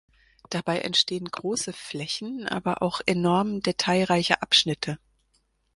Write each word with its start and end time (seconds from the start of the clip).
Dabei 0.49 0.79
entstehen 0.79 1.25
große 1.25 1.73
Flächen, 1.73 2.47
aber 2.47 2.81
auch 2.81 3.01
enorm 3.05 3.61
detailreiche 3.61 4.41
Abschnitte. 4.41 4.97